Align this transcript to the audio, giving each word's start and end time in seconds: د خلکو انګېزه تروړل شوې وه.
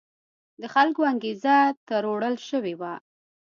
د 0.61 0.63
خلکو 0.73 1.01
انګېزه 1.11 1.55
تروړل 1.87 2.35
شوې 2.47 2.73
وه. 2.81 2.93